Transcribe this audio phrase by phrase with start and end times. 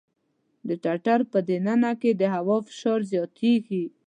[0.67, 3.83] د ټټر په د ننه کې د هوا فشار زیاتېږي.